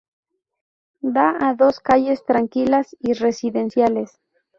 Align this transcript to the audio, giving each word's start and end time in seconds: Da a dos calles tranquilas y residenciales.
Da 1.17 1.25
a 1.39 1.53
dos 1.53 1.79
calles 1.79 2.25
tranquilas 2.25 2.95
y 2.99 3.13
residenciales. 3.13 4.19